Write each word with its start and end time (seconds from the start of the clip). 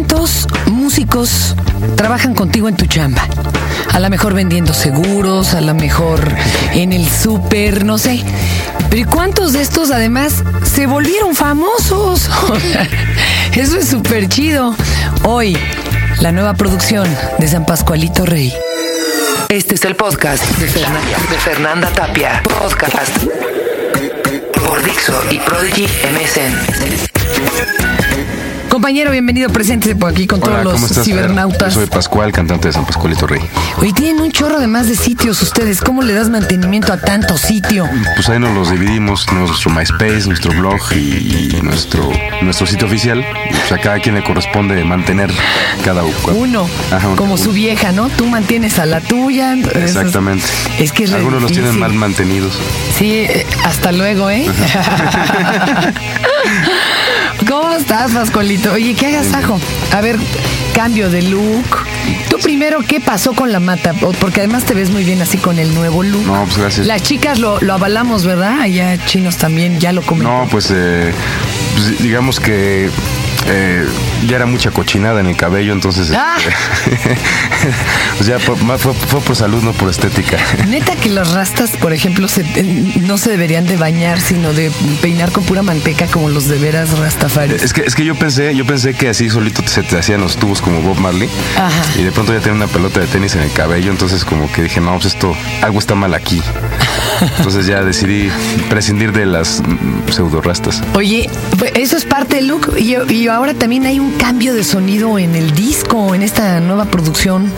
¿Cuántos 0.00 0.46
músicos 0.64 1.54
trabajan 1.94 2.34
contigo 2.34 2.70
en 2.70 2.74
tu 2.74 2.86
chamba? 2.86 3.20
A 3.92 4.00
lo 4.00 4.08
mejor 4.08 4.32
vendiendo 4.32 4.72
seguros, 4.72 5.52
a 5.52 5.60
lo 5.60 5.74
mejor 5.74 6.26
en 6.72 6.94
el 6.94 7.06
súper, 7.06 7.84
no 7.84 7.98
sé. 7.98 8.24
Pero 8.88 9.02
¿y 9.02 9.04
cuántos 9.04 9.52
de 9.52 9.60
estos 9.60 9.90
además 9.90 10.42
se 10.64 10.86
volvieron 10.86 11.34
famosos? 11.34 12.30
Eso 13.54 13.76
es 13.76 13.88
súper 13.88 14.26
chido. 14.30 14.74
Hoy, 15.24 15.54
la 16.20 16.32
nueva 16.32 16.54
producción 16.54 17.06
de 17.38 17.46
San 17.46 17.66
Pascualito 17.66 18.24
Rey. 18.24 18.54
Este 19.50 19.74
es 19.74 19.84
el 19.84 19.96
podcast 19.96 20.42
de 20.56 20.66
Fernanda, 20.66 21.18
de 21.30 21.38
Fernanda 21.38 21.88
Tapia. 21.90 22.42
Podcast 22.42 23.18
por 24.54 24.82
Dixo 24.82 25.22
y 25.30 25.38
Prodigy 25.40 25.84
MSN. 25.84 27.09
Compañero, 28.80 29.10
bienvenido, 29.10 29.50
presente 29.50 29.94
por 29.94 30.10
aquí 30.10 30.26
con 30.26 30.42
Hola, 30.42 30.62
todos 30.62 30.72
¿cómo 30.72 30.80
los 30.86 30.90
estás, 30.92 31.04
cibernautas. 31.04 31.74
Yo 31.74 31.80
soy 31.82 31.90
Pascual, 31.90 32.32
cantante 32.32 32.68
de 32.68 32.72
San 32.72 32.86
Pascualito 32.86 33.26
Rey. 33.26 33.42
Hoy 33.76 33.92
tienen 33.92 34.22
un 34.22 34.32
chorro 34.32 34.58
de 34.58 34.66
más 34.68 34.88
de 34.88 34.96
sitios 34.96 35.42
ustedes. 35.42 35.82
¿Cómo 35.82 36.00
le 36.00 36.14
das 36.14 36.30
mantenimiento 36.30 36.90
a 36.94 36.96
tanto 36.96 37.36
sitio? 37.36 37.86
Pues 38.16 38.26
ahí 38.30 38.38
nos 38.38 38.54
los 38.54 38.70
dividimos, 38.70 39.30
nuestro 39.32 39.70
MySpace, 39.70 40.26
nuestro 40.28 40.52
blog 40.52 40.80
y, 40.92 41.56
y 41.56 41.60
nuestro, 41.62 42.08
nuestro 42.40 42.66
sitio 42.66 42.86
oficial. 42.86 43.20
Y 43.20 43.52
pues 43.54 43.70
a 43.70 43.76
cada 43.78 43.98
quien 44.00 44.14
le 44.14 44.24
corresponde 44.24 44.82
mantener 44.82 45.30
cada 45.84 46.02
uno. 46.02 46.16
Uno, 46.34 46.66
Ajá, 46.90 47.08
un- 47.08 47.16
como 47.16 47.36
su 47.36 47.52
vieja, 47.52 47.92
¿no? 47.92 48.08
Tú 48.08 48.24
mantienes 48.24 48.78
a 48.78 48.86
la 48.86 49.02
tuya. 49.02 49.56
Es- 49.74 49.76
Exactamente. 49.76 50.46
Es 50.78 50.90
que 50.92 51.04
es 51.04 51.10
re 51.10 51.18
Algunos 51.18 51.42
los 51.42 51.52
tienen 51.52 51.78
mal 51.78 51.92
mantenidos. 51.92 52.58
Sí, 52.98 53.12
eh, 53.28 53.44
hasta 53.62 53.92
luego, 53.92 54.30
¿eh? 54.30 54.46
¿Cómo 57.50 57.72
estás, 57.72 58.12
Pascualito? 58.12 58.70
Oye, 58.74 58.94
¿qué 58.94 59.06
hagas, 59.06 59.34
Ajo? 59.34 59.58
A 59.92 60.00
ver, 60.00 60.16
cambio 60.72 61.10
de 61.10 61.22
look. 61.22 61.84
Tú 62.28 62.38
primero, 62.38 62.78
¿qué 62.86 63.00
pasó 63.00 63.32
con 63.32 63.50
la 63.50 63.58
mata? 63.58 63.92
Porque 63.92 64.38
además 64.38 64.64
te 64.64 64.72
ves 64.72 64.90
muy 64.90 65.02
bien 65.02 65.20
así 65.20 65.36
con 65.36 65.58
el 65.58 65.74
nuevo 65.74 66.04
look. 66.04 66.24
No, 66.26 66.44
pues 66.44 66.58
gracias. 66.58 66.86
Las 66.86 67.02
chicas 67.02 67.40
lo, 67.40 67.60
lo 67.60 67.72
avalamos, 67.74 68.24
¿verdad? 68.24 68.60
Allá 68.60 69.04
chinos 69.04 69.36
también, 69.36 69.80
ya 69.80 69.90
lo 69.90 70.02
comentaron. 70.02 70.42
No, 70.42 70.48
pues, 70.48 70.70
eh, 70.72 71.12
pues, 71.74 72.00
digamos 72.00 72.38
que 72.38 72.88
eh, 73.48 73.86
ya 74.28 74.36
era 74.36 74.46
mucha 74.46 74.70
cochinada 74.70 75.20
en 75.20 75.26
el 75.26 75.36
cabello, 75.36 75.72
entonces 75.72 76.10
Ah. 76.14 76.36
este, 76.38 76.96
pues 78.16 78.26
ya 78.28 78.38
fue, 78.38 78.56
fue 78.56 79.20
por 79.20 79.36
salud, 79.36 79.62
no 79.62 79.72
por 79.72 79.88
estética. 79.90 80.36
Neta 80.68 80.96
que 80.96 81.08
los 81.10 81.32
rastas, 81.32 81.70
por 81.76 81.92
ejemplo, 81.92 82.28
se- 82.28 82.42
eh, 82.54 82.94
no 83.02 83.18
se 83.18 83.30
deberían 83.30 83.66
de 83.66 83.76
bañar, 83.76 84.20
sino 84.20 84.52
de 84.52 84.70
peinar 85.00 85.30
con 85.32 85.44
pura 85.44 85.62
manteca 85.62 86.06
como 86.06 86.28
los 86.28 86.48
de 86.48 86.58
veras 86.58 86.98
rastafari. 86.98 87.54
Es 87.54 87.72
que, 87.72 87.82
es 87.82 87.94
que 87.94 88.04
yo 88.04 88.14
pensé, 88.14 88.54
yo 88.54 88.64
pensé 88.66 88.94
que 88.94 89.08
así 89.08 89.28
solito 89.30 89.62
se 89.66 89.82
te 89.82 89.98
hacían 89.98 90.20
los 90.20 90.36
tubos 90.36 90.60
como 90.60 90.80
Bob 90.82 90.98
Marley. 90.98 91.28
Ajá. 91.56 91.70
Y 91.98 92.02
de 92.02 92.12
pronto 92.12 92.32
ya 92.32 92.40
tenía 92.40 92.54
una 92.56 92.66
pelota 92.66 93.00
de 93.00 93.06
tenis 93.06 93.34
en 93.34 93.42
el 93.42 93.52
cabello, 93.52 93.90
entonces 93.90 94.24
como 94.24 94.50
que 94.52 94.62
dije, 94.62 94.80
no, 94.80 94.92
pues 94.94 95.06
esto, 95.06 95.34
algo 95.62 95.78
está 95.78 95.94
mal 95.94 96.14
aquí. 96.14 96.42
Entonces 97.38 97.66
ya 97.66 97.82
decidí 97.82 98.30
prescindir 98.70 99.12
de 99.12 99.26
las 99.26 99.60
mm, 99.66 100.10
pseudo 100.10 100.40
rastas. 100.40 100.82
Oye, 100.94 101.28
pues, 101.58 101.72
eso 101.74 101.96
es 101.98 102.04
parte 102.06 102.36
del 102.36 102.46
look 102.48 102.74
y, 102.78 102.94
y 103.12 103.28
ahora 103.30 103.54
también 103.54 103.86
hay 103.86 103.98
un 104.00 104.12
cambio 104.12 104.54
de 104.54 104.64
sonido 104.64 105.18
en 105.18 105.34
el 105.34 105.54
disco, 105.54 106.14
en 106.14 106.22
esta 106.22 106.60
nueva 106.60 106.86
producción 106.86 107.50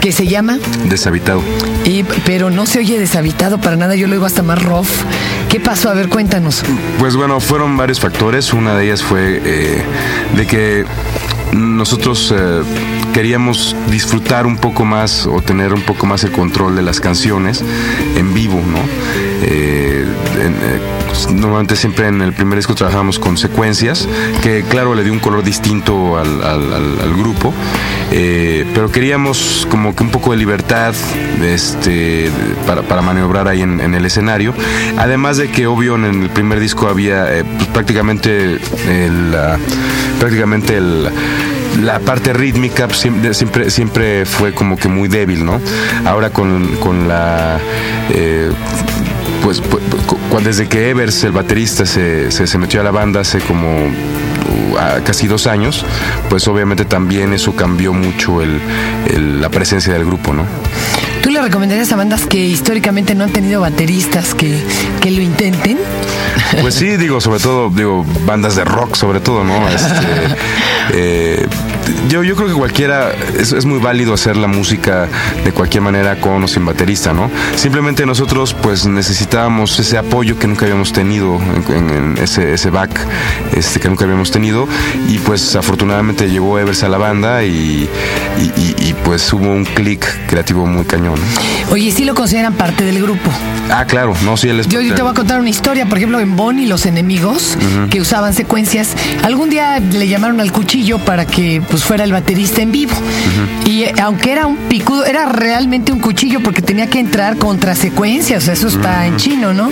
que 0.00 0.12
se 0.12 0.26
llama, 0.26 0.58
Deshabitado. 0.88 1.42
y, 1.84 2.02
pero 2.24 2.50
no 2.50 2.66
se 2.66 2.78
oye 2.78 2.98
deshabitado 2.98 3.58
para 3.58 3.76
nada, 3.76 3.94
yo 3.94 4.06
lo 4.06 4.14
oigo 4.14 4.26
hasta 4.26 4.42
más 4.42 4.62
rough. 4.62 4.88
¿Qué 5.48 5.60
pasó? 5.60 5.90
A 5.90 5.94
ver, 5.94 6.08
cuéntanos. 6.08 6.62
Pues 6.98 7.16
bueno, 7.16 7.40
fueron 7.40 7.76
varios 7.76 8.00
factores. 8.00 8.52
Una 8.52 8.74
de 8.74 8.84
ellas 8.86 9.02
fue 9.02 9.40
eh, 9.44 9.82
de 10.36 10.46
que 10.46 10.84
nosotros 11.52 12.34
eh, 12.36 12.62
queríamos 13.14 13.76
disfrutar 13.90 14.46
un 14.46 14.56
poco 14.56 14.84
más 14.84 15.26
o 15.26 15.40
tener 15.42 15.72
un 15.72 15.82
poco 15.82 16.06
más 16.06 16.24
el 16.24 16.32
control 16.32 16.74
de 16.76 16.82
las 16.82 17.00
canciones 17.00 17.62
en 18.16 18.34
vivo, 18.34 18.60
¿no? 18.66 18.78
Eh, 19.42 20.04
en, 20.40 20.52
eh, 20.52 20.80
normalmente 21.32 21.76
siempre 21.76 22.08
en 22.08 22.20
el 22.22 22.32
primer 22.32 22.58
disco 22.58 22.74
trabajábamos 22.74 23.18
con 23.18 23.36
secuencias, 23.36 24.08
que 24.42 24.64
claro 24.68 24.94
le 24.94 25.04
dio 25.04 25.12
un 25.12 25.18
color 25.18 25.42
distinto 25.42 26.18
al, 26.18 27.14
grupo, 27.16 27.52
eh, 28.12 28.66
pero 28.74 28.90
queríamos 28.90 29.66
como 29.70 29.94
que 29.94 30.02
un 30.02 30.10
poco 30.10 30.32
de 30.32 30.36
libertad 30.36 30.94
este, 31.42 32.30
para, 32.66 32.82
para 32.82 33.02
maniobrar 33.02 33.48
ahí 33.48 33.62
en, 33.62 33.94
el 33.94 34.04
escenario. 34.04 34.54
Además 34.96 35.36
de 35.36 35.50
que 35.50 35.66
obvio 35.66 35.96
en 35.96 36.04
el 36.04 36.30
primer 36.30 36.60
disco 36.60 36.88
había 36.88 37.32
eh, 37.34 37.44
pues, 37.44 37.68
prácticamente 37.68 38.58
prácticamente 40.18 40.76
el 40.76 41.10
la 41.82 41.98
parte 41.98 42.32
rítmica 42.32 42.88
siempre, 42.90 43.70
siempre 43.70 44.24
fue 44.24 44.52
como 44.52 44.76
que 44.76 44.88
muy 44.88 45.08
débil, 45.08 45.44
¿no? 45.44 45.60
Ahora 46.04 46.30
con, 46.30 46.76
con 46.76 47.08
la... 47.08 47.58
eh, 48.10 48.50
pues, 49.46 49.62
pues, 50.30 50.44
desde 50.44 50.66
que 50.68 50.90
Evers, 50.90 51.22
el 51.22 51.30
baterista, 51.30 51.86
se, 51.86 52.32
se, 52.32 52.48
se 52.48 52.58
metió 52.58 52.80
a 52.80 52.84
la 52.84 52.90
banda 52.90 53.20
hace 53.20 53.38
como 53.38 53.86
uh, 53.86 55.02
casi 55.04 55.28
dos 55.28 55.46
años, 55.46 55.84
pues 56.28 56.48
obviamente 56.48 56.84
también 56.84 57.32
eso 57.32 57.54
cambió 57.54 57.92
mucho 57.92 58.42
el, 58.42 58.60
el- 59.14 59.40
la 59.40 59.48
presencia 59.48 59.92
del 59.92 60.04
grupo, 60.04 60.32
¿no? 60.32 60.42
¿Tú 61.22 61.30
le 61.30 61.40
recomendarías 61.42 61.92
a 61.92 61.96
bandas 61.96 62.26
que 62.26 62.38
históricamente 62.38 63.14
no 63.14 63.22
han 63.24 63.30
tenido 63.32 63.60
bateristas 63.60 64.34
que, 64.34 64.60
que 65.00 65.10
lo 65.12 65.22
intenten? 65.22 65.78
Pues 66.60 66.74
sí, 66.74 66.96
digo, 66.96 67.20
sobre 67.20 67.38
todo, 67.40 67.70
digo, 67.70 68.04
bandas 68.26 68.56
de 68.56 68.64
rock, 68.64 68.96
sobre 68.96 69.20
todo, 69.20 69.44
¿no? 69.44 69.54
Este, 69.68 70.36
eh, 70.92 71.46
yo, 72.08 72.22
yo 72.22 72.36
creo 72.36 72.48
que 72.48 72.54
cualquiera, 72.54 73.12
es, 73.38 73.52
es 73.52 73.64
muy 73.64 73.78
válido 73.78 74.14
hacer 74.14 74.36
la 74.36 74.46
música 74.46 75.08
de 75.44 75.52
cualquier 75.52 75.82
manera 75.82 76.20
con 76.20 76.42
o 76.44 76.48
sin 76.48 76.64
baterista, 76.64 77.12
¿no? 77.12 77.30
Simplemente 77.56 78.06
nosotros, 78.06 78.54
pues, 78.54 78.86
necesitábamos 78.86 79.78
ese 79.78 79.98
apoyo 79.98 80.38
que 80.38 80.46
nunca 80.46 80.64
habíamos 80.66 80.92
tenido, 80.92 81.40
en, 81.68 81.90
en- 81.90 82.18
ese, 82.18 82.54
ese 82.54 82.70
back 82.70 82.90
este, 83.54 83.80
que 83.80 83.88
nunca 83.88 84.04
habíamos 84.04 84.30
tenido, 84.30 84.66
y 85.08 85.18
pues 85.18 85.54
afortunadamente 85.56 86.30
llegó 86.30 86.58
Evers 86.58 86.82
a 86.82 86.88
la 86.88 86.98
banda 86.98 87.44
y, 87.44 87.88
y- 88.38 88.60
y- 88.60 88.74
y, 88.88 88.94
pues 89.04 89.32
hubo 89.32 89.46
un 89.50 89.64
clic 89.64 90.04
creativo 90.26 90.66
muy 90.66 90.84
cañón. 90.84 91.18
Oye, 91.70 91.90
sí 91.90 92.04
lo 92.04 92.14
consideran 92.14 92.54
parte 92.54 92.84
del 92.84 93.02
grupo. 93.02 93.30
Ah, 93.70 93.84
claro, 93.84 94.14
no, 94.24 94.36
sí, 94.36 94.48
él 94.48 94.60
es 94.60 94.68
Yo, 94.68 94.80
yo 94.80 94.94
te 94.94 95.02
voy 95.02 95.10
a 95.10 95.14
contar 95.14 95.40
una 95.40 95.50
historia, 95.50 95.86
por 95.86 95.98
ejemplo, 95.98 96.20
en 96.20 96.36
Bonnie 96.36 96.66
los 96.66 96.86
enemigos 96.86 97.58
que 97.90 98.00
usaban 98.00 98.32
secuencias, 98.34 98.94
algún 99.24 99.50
día 99.50 99.80
le 99.80 100.06
llamaron 100.08 100.40
al 100.40 100.52
cuchillo 100.52 100.98
para 100.98 101.26
que 101.26 101.60
pues 101.68 101.82
fuera 101.82 101.95
el 102.04 102.12
baterista 102.12 102.62
en 102.62 102.72
vivo. 102.72 102.94
Y 103.64 103.82
eh, 103.84 103.94
aunque 104.02 104.32
era 104.32 104.46
un 104.46 104.56
picudo, 104.56 105.04
era 105.04 105.26
realmente 105.26 105.92
un 105.92 106.00
cuchillo 106.00 106.40
porque 106.42 106.62
tenía 106.62 106.88
que 106.88 106.98
entrar 106.98 107.36
contra 107.36 107.74
secuencias, 107.74 108.42
o 108.42 108.46
sea, 108.46 108.54
eso 108.54 108.68
está 108.68 109.06
en 109.06 109.16
chino, 109.16 109.52
¿no? 109.52 109.70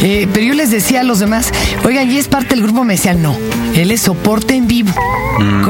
Eh, 0.00 0.28
pero 0.32 0.46
yo 0.46 0.54
les 0.54 0.70
decía 0.70 1.00
a 1.00 1.04
los 1.04 1.18
demás, 1.20 1.50
oigan, 1.84 2.10
¿y 2.10 2.18
es 2.18 2.28
parte 2.28 2.54
del 2.54 2.62
grupo? 2.64 2.84
Me 2.84 2.94
decían, 2.94 3.22
no, 3.22 3.36
él 3.74 3.90
es 3.90 4.02
soporte 4.02 4.54
en 4.54 4.66
vivo. 4.66 4.92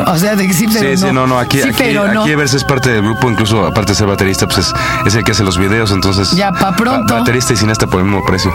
O 0.06 0.16
sea, 0.16 0.34
de 0.34 0.46
que 0.46 0.54
sí, 0.54 0.66
pero 0.72 0.96
sí, 0.96 1.02
no. 1.02 1.08
sí, 1.08 1.14
no, 1.14 1.26
no, 1.26 1.38
aquí, 1.38 1.58
Sí, 1.60 1.68
aquí, 1.68 1.74
pero 1.78 2.10
no. 2.12 2.22
aquí 2.22 2.30
Evers 2.30 2.54
es 2.54 2.64
parte 2.64 2.90
del 2.90 3.02
grupo, 3.02 3.30
incluso 3.30 3.66
aparte 3.66 3.92
de 3.92 3.96
ser 3.96 4.06
baterista, 4.06 4.46
pues 4.46 4.58
es, 4.58 4.72
es 5.06 5.14
el 5.14 5.24
que 5.24 5.32
hace 5.32 5.44
los 5.44 5.58
videos, 5.58 5.90
entonces... 5.90 6.30
Ya, 6.32 6.52
pa' 6.52 6.74
pronto. 6.74 7.12
ba- 7.12 7.20
Baterista 7.20 7.52
y 7.52 7.56
cineasta 7.56 7.86
por 7.86 8.00
el 8.00 8.06
mismo 8.06 8.24
precio. 8.24 8.50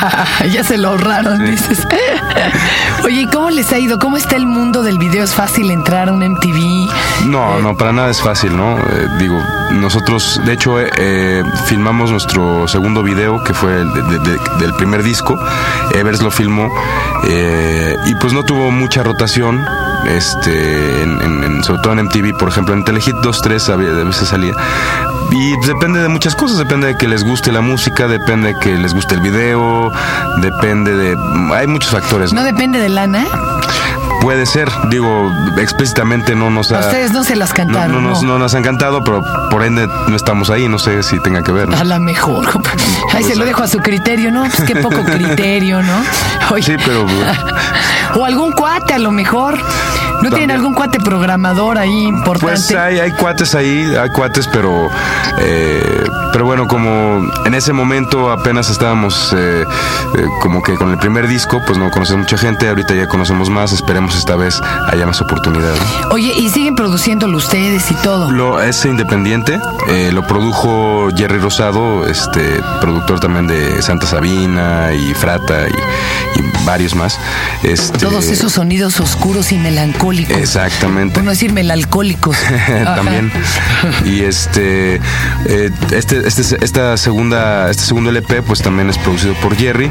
ya 0.52 0.62
se 0.64 0.76
lo 0.76 0.88
ahorraron, 0.90 1.38
Sí. 1.38 1.44
dices. 1.52 1.78
Oye, 3.04 3.22
¿y 3.22 3.26
cómo 3.26 3.48
les 3.50 3.72
ha 3.72 3.78
ido? 3.78 3.98
¿Cómo 3.98 4.16
está 4.18 4.36
el 4.36 4.46
mundo 4.46 4.82
del 4.82 4.98
video? 4.98 5.24
¿Es 5.24 5.34
fácil 5.34 5.70
entrar 5.70 6.08
a 6.08 6.12
un 6.12 6.20
MTV? 6.22 6.87
No, 7.26 7.60
no, 7.60 7.76
para 7.76 7.92
nada 7.92 8.10
es 8.10 8.20
fácil, 8.22 8.56
¿no? 8.56 8.78
Eh, 8.78 9.08
digo, 9.18 9.38
nosotros, 9.72 10.40
de 10.44 10.52
hecho, 10.52 10.80
eh, 10.80 10.90
eh, 10.96 11.42
filmamos 11.66 12.10
nuestro 12.10 12.66
segundo 12.68 13.02
video, 13.02 13.42
que 13.42 13.52
fue 13.54 13.80
el 13.80 13.92
de- 13.92 14.02
de- 14.02 14.18
de- 14.18 14.40
del 14.60 14.74
primer 14.74 15.02
disco. 15.02 15.38
Evers 15.94 16.22
lo 16.22 16.30
filmó 16.30 16.68
eh, 17.28 17.94
y 18.06 18.14
pues 18.16 18.32
no 18.32 18.42
tuvo 18.44 18.70
mucha 18.70 19.02
rotación. 19.02 19.64
Este, 20.06 21.02
en, 21.02 21.20
en- 21.20 21.44
en- 21.44 21.64
sobre 21.64 21.82
todo 21.82 21.92
en 21.94 21.98
MTV, 22.00 22.32
por 22.38 22.48
ejemplo, 22.48 22.72
en 22.74 22.84
Telehit 22.84 23.16
2-3 23.16 23.68
había- 23.68 23.90
a 23.90 24.04
veces 24.04 24.28
salía. 24.28 24.54
Y 25.32 25.66
depende 25.66 26.00
de 26.00 26.08
muchas 26.08 26.34
cosas, 26.34 26.56
depende 26.56 26.86
de 26.86 26.96
que 26.96 27.08
les 27.08 27.24
guste 27.24 27.52
la 27.52 27.60
música, 27.60 28.06
depende 28.06 28.54
de 28.54 28.60
que 28.60 28.76
les 28.78 28.94
guste 28.94 29.14
el 29.16 29.20
video, 29.20 29.90
depende 30.40 30.94
de... 30.96 31.16
Hay 31.54 31.66
muchos 31.66 31.90
factores. 31.90 32.32
¿No 32.32 32.42
depende 32.44 32.78
de 32.78 32.88
lana? 32.88 33.26
Puede 34.20 34.46
ser, 34.46 34.68
digo, 34.90 35.30
explícitamente 35.58 36.34
no 36.34 36.50
nos 36.50 36.72
ha... 36.72 36.80
Ustedes 36.80 37.12
no 37.12 37.24
se 37.24 37.36
las 37.36 37.52
cantaron. 37.52 37.92
no, 37.92 38.00
nos, 38.10 38.22
no. 38.22 38.32
no 38.34 38.38
nos 38.40 38.54
han 38.54 38.62
cantado, 38.62 39.02
pero 39.04 39.22
por 39.50 39.64
ende 39.64 39.86
no 40.08 40.16
estamos 40.16 40.50
ahí, 40.50 40.68
no 40.68 40.78
sé 40.78 41.02
si 41.02 41.20
tenga 41.22 41.42
que 41.42 41.52
ver. 41.52 41.68
¿no? 41.68 41.76
A 41.76 41.84
la 41.84 41.98
mejor. 41.98 42.46
Ahí 43.14 43.24
se 43.24 43.36
lo 43.36 43.44
dejo 43.44 43.62
a 43.62 43.68
su 43.68 43.78
criterio, 43.78 44.30
¿no? 44.30 44.42
Pues 44.42 44.62
qué 44.66 44.76
poco 44.76 45.02
criterio, 45.04 45.82
¿no? 45.82 46.02
Oye. 46.50 46.62
Sí, 46.62 46.76
pero- 46.84 47.06
O 48.16 48.24
algún 48.24 48.52
cuate, 48.52 48.94
a 48.94 48.98
lo 48.98 49.10
mejor. 49.12 49.58
¿No 50.22 50.30
tienen 50.30 50.50
algún 50.50 50.74
cuate 50.74 50.98
programador 50.98 51.78
ahí 51.78 52.04
importante? 52.06 52.56
Pues 52.56 52.74
hay, 52.74 52.98
hay 52.98 53.12
cuates 53.12 53.54
ahí, 53.54 53.94
hay 53.94 54.10
cuates, 54.10 54.48
pero 54.48 54.88
eh, 55.38 56.04
pero 56.32 56.44
bueno, 56.44 56.66
como 56.66 57.22
en 57.44 57.54
ese 57.54 57.72
momento 57.72 58.32
apenas 58.32 58.68
estábamos 58.70 59.32
eh, 59.36 59.62
eh, 59.62 60.26
como 60.40 60.62
que 60.62 60.74
con 60.74 60.90
el 60.90 60.98
primer 60.98 61.28
disco, 61.28 61.60
pues 61.66 61.78
no 61.78 61.90
conocemos 61.90 62.24
mucha 62.24 62.38
gente, 62.38 62.68
ahorita 62.68 62.94
ya 62.94 63.06
conocemos 63.06 63.48
más, 63.50 63.72
esperemos 63.72 64.07
esta 64.14 64.36
vez 64.36 64.60
haya 64.90 65.06
más 65.06 65.20
oportunidad. 65.20 65.74
Oye, 66.10 66.32
¿y 66.36 66.48
siguen 66.50 66.74
produciéndolo 66.74 67.36
ustedes 67.36 67.90
y 67.90 67.94
todo? 67.96 68.30
Lo, 68.30 68.62
es 68.62 68.84
independiente, 68.84 69.58
eh, 69.88 70.10
lo 70.12 70.26
produjo 70.26 71.08
Jerry 71.16 71.38
Rosado, 71.38 72.06
este 72.06 72.60
productor 72.80 73.20
también 73.20 73.46
de 73.46 73.82
Santa 73.82 74.06
Sabina 74.06 74.92
y 74.92 75.14
Frata 75.14 75.68
y, 75.68 75.72
varios 76.64 76.94
más. 76.94 77.18
Este, 77.62 77.98
Todos 77.98 78.26
esos 78.26 78.52
sonidos 78.52 79.00
oscuros 79.00 79.52
y 79.52 79.58
melancólicos. 79.58 80.36
Exactamente. 80.36 81.14
Por 81.14 81.24
no 81.24 81.30
decir 81.30 81.52
melalcólicos. 81.52 82.36
también. 82.84 83.32
Y 84.04 84.20
este, 84.20 85.00
eh, 85.46 85.70
este, 85.92 86.26
este, 86.26 86.64
esta 86.64 86.96
segunda, 86.96 87.70
este 87.70 87.84
segundo 87.84 88.10
LP, 88.10 88.42
pues 88.42 88.60
también 88.60 88.90
es 88.90 88.98
producido 88.98 89.34
por 89.34 89.56
Jerry 89.56 89.90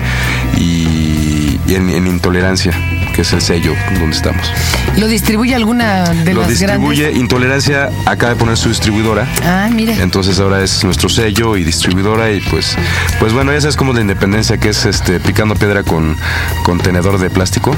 y, 0.57 1.59
en, 1.67 2.07
Intolerancia 2.07 2.73
que 3.17 3.23
es 3.23 3.33
el 3.33 3.41
sello 3.41 3.73
donde 3.99 4.15
estamos. 4.15 4.47
¿Lo 4.95 5.07
distribuye 5.07 5.55
alguna 5.55 6.03
de 6.03 6.35
Lo 6.35 6.41
las 6.41 6.51
distribuye 6.51 7.13
Intolerancia, 7.13 7.89
acaba 8.05 8.35
de 8.35 8.39
poner 8.39 8.57
su 8.57 8.69
distribuidora. 8.69 9.27
Ah, 9.43 9.71
mira. 9.73 9.95
Entonces 9.95 10.39
ahora 10.39 10.61
es 10.63 10.83
nuestro 10.83 11.09
sello 11.09 11.57
y 11.57 11.63
distribuidora 11.63 12.29
y 12.29 12.41
pues 12.41 12.75
pues 13.19 13.33
bueno, 13.33 13.51
ya 13.51 13.59
sabes 13.59 13.75
como 13.75 13.91
la 13.93 14.01
independencia 14.01 14.57
que 14.57 14.69
es 14.69 14.85
este 14.85 15.19
picando 15.19 15.55
piedra 15.55 15.81
con, 15.81 16.15
con 16.61 16.77
tenedor 16.77 17.17
de 17.17 17.31
plástico. 17.31 17.75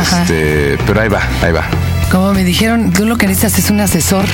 Este, 0.00 0.78
pero 0.86 1.00
ahí 1.00 1.08
va, 1.08 1.20
ahí 1.42 1.50
va. 1.50 1.64
Como 2.10 2.32
me 2.34 2.44
dijeron, 2.44 2.92
tú 2.92 3.06
lo 3.06 3.16
que 3.16 3.26
necesitas 3.26 3.58
es 3.58 3.70
un 3.70 3.80
asesor. 3.80 4.24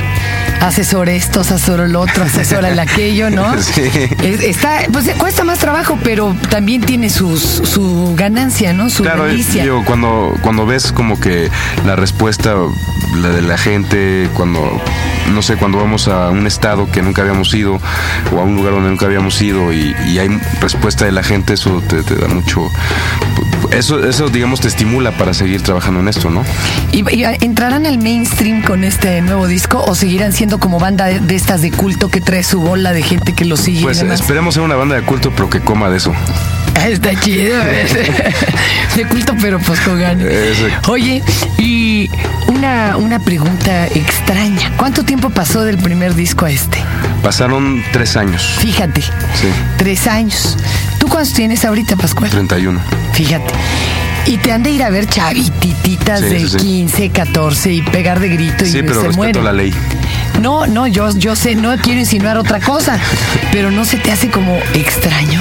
Asesor 0.61 1.09
esto, 1.11 1.41
asesor 1.41 1.81
el 1.81 1.95
otro, 1.95 2.25
asesor 2.25 2.65
el 2.65 2.79
aquello, 2.79 3.31
¿no? 3.31 3.55
Sí. 3.63 3.83
Está, 4.23 4.81
pues 4.93 5.11
cuesta 5.19 5.45
más 5.45 5.59
trabajo, 5.59 5.99
pero 6.03 6.35
también 6.51 6.81
tiene 6.81 7.11
sus, 7.11 7.41
su 7.41 8.15
ganancia, 8.17 8.73
¿no? 8.73 8.89
Su 8.89 9.03
claro, 9.03 9.27
Digo, 9.27 9.85
cuando, 9.85 10.33
cuando 10.41 10.67
ves 10.67 10.93
como 10.93 11.21
que 11.21 11.51
la 11.85 11.97
respuesta 11.97 12.55
la 13.17 13.29
de 13.29 13.43
la 13.43 13.59
gente, 13.59 14.29
cuando 14.35 14.81
no 15.33 15.43
sé, 15.43 15.57
cuando 15.57 15.79
vamos 15.79 16.09
a 16.09 16.31
un 16.31 16.47
estado 16.47 16.91
que 16.91 17.03
nunca 17.03 17.23
habíamos 17.23 17.53
ido 17.55 17.79
o 18.33 18.41
a 18.41 18.45
un 18.45 18.57
lugar 18.57 18.73
donde 18.73 18.91
nunca 18.91 19.07
habíamos 19.07 19.41
ido 19.43 19.73
y, 19.73 19.95
hay 20.19 20.29
respuesta 20.61 21.05
de 21.05 21.13
la 21.13 21.23
gente, 21.23 21.55
eso 21.55 21.83
te, 21.83 22.03
da 22.03 22.29
mucho, 22.29 22.71
eso, 23.71 24.07
eso 24.07 24.29
digamos 24.29 24.61
te 24.61 24.69
estimula 24.69 25.13
para 25.13 25.35
seguir 25.35 25.63
trabajando 25.63 26.01
en 26.01 26.09
esto, 26.09 26.31
¿no? 26.31 26.45
¿Y, 26.93 27.05
entrarán 27.45 27.87
al 27.87 27.99
mainstream 27.99 28.63
con 28.63 28.85
este 28.85 29.21
nuevo 29.23 29.47
disco 29.47 29.85
o 29.87 29.95
seguirán 29.95 30.33
siendo 30.33 30.59
como 30.59 30.79
banda 30.79 31.07
de, 31.07 31.35
estas 31.35 31.63
de 31.63 31.71
culto 31.71 32.09
que 32.11 32.21
trae 32.21 32.43
su 32.43 32.61
bola 32.61 32.93
de 32.93 33.03
gente 33.03 33.33
que 33.33 33.45
lo 33.45 33.57
sigue? 33.57 33.83
Pues 33.83 34.01
esperemos 34.01 34.55
ser 34.55 34.63
una 34.63 34.77
banda 34.77 34.97
de 34.97 35.03
culto 35.03 35.33
pero 35.35 35.51
que 35.51 35.61
coma 35.61 35.91
de 35.91 35.99
eso. 35.99 36.13
Está 36.85 37.19
chido. 37.19 37.57
de 38.97 39.05
culto, 39.09 39.35
pero 39.41 39.59
pues 39.59 39.81
con 39.81 39.99
ganas. 39.99 40.27
Oye, 40.89 41.23
y 41.59 42.09
una, 42.49 42.97
una 42.97 43.19
pregunta 43.19 43.87
extraña. 43.89 44.73
¿Cuánto 44.77 45.05
tiempo 45.05 45.31
pasó 45.31 45.65
del 45.65 45.79
primer 45.79 46.15
disco 46.15 46.45
a 46.45 46.51
este? 46.51 46.79
Pasaron 47.23 47.83
tres 47.93 48.17
años. 48.17 48.57
Fíjate. 48.61 49.03
Sí. 49.03 49.49
Tres 49.79 50.07
años. 50.07 50.57
¿Tú 51.07 51.13
cuántos 51.13 51.35
tienes 51.35 51.65
ahorita, 51.65 51.95
Pascual? 51.95 52.31
31. 52.31 52.81
Fíjate. 53.13 53.55
Y 54.27 54.39
te 54.39 54.51
han 54.51 54.65
de 54.65 54.71
ir 54.71 54.83
a 54.83 54.91
ver 54.91 55.07
chavitititas 55.07 56.21
de 56.21 56.45
15, 56.45 57.11
14 57.11 57.73
y 57.75 57.83
pegar 57.83 58.19
de 58.19 58.29
grito 58.29 58.65
y 58.65 58.73
sí, 58.73 58.83
pero 58.83 59.03
se 59.03 59.07
respeto 59.07 59.41
la 59.41 59.53
ley. 59.53 59.73
No, 60.43 60.67
no, 60.67 60.89
yo, 60.89 61.17
yo 61.17 61.37
sé, 61.37 61.55
no 61.55 61.77
quiero 61.77 62.01
insinuar 62.01 62.37
otra 62.39 62.59
cosa, 62.59 62.99
pero 63.53 63.71
no 63.71 63.85
se 63.85 63.99
te 63.99 64.11
hace 64.11 64.31
como 64.31 64.57
extraño 64.75 65.41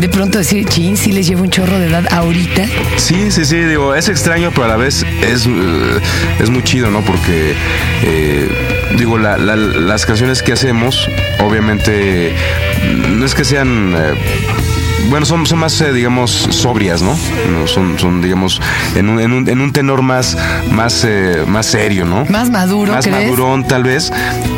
de 0.00 0.08
pronto 0.08 0.38
decir, 0.38 0.64
chin, 0.66 0.96
si 0.96 1.12
les 1.12 1.26
llevo 1.26 1.42
un 1.42 1.50
chorro 1.50 1.78
de 1.78 1.86
edad 1.86 2.06
ahorita. 2.10 2.64
Sí, 2.96 3.30
sí, 3.30 3.44
sí, 3.44 3.56
digo, 3.56 3.94
es 3.94 4.08
extraño, 4.08 4.50
pero 4.50 4.64
a 4.64 4.68
la 4.68 4.76
vez 4.76 5.04
es, 5.22 5.46
eh, 5.46 6.00
es 6.38 6.48
muy 6.48 6.62
chido, 6.62 6.90
¿no? 6.90 7.02
Porque, 7.02 7.54
eh, 8.02 8.48
digo, 8.96 9.18
las 9.18 10.06
canciones 10.06 10.42
que 10.42 10.52
hacemos, 10.52 11.06
obviamente, 11.40 12.34
no 13.10 13.26
es 13.26 13.34
que 13.34 13.44
sean... 13.44 13.94
Eh, 13.94 14.14
bueno, 15.08 15.26
son, 15.26 15.46
son 15.46 15.58
más, 15.58 15.80
eh, 15.80 15.92
digamos, 15.92 16.30
sobrias, 16.30 17.02
¿no? 17.02 17.16
Son, 17.66 17.98
son 17.98 18.20
digamos, 18.22 18.60
en 18.94 19.08
un, 19.08 19.20
en 19.20 19.32
un, 19.32 19.48
en 19.48 19.60
un 19.60 19.72
tenor 19.72 20.02
más, 20.02 20.36
más, 20.70 21.04
eh, 21.04 21.44
más 21.46 21.66
serio, 21.66 22.04
¿no? 22.04 22.24
Más 22.26 22.50
maduro, 22.50 22.92
Más 22.92 23.08
madurón, 23.08 23.66
tal 23.66 23.84
vez. 23.84 24.12